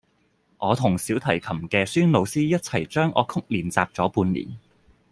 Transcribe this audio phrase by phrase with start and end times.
[0.57, 4.57] 我同小提琴嘅孫老師一齊將樂曲練習咗半年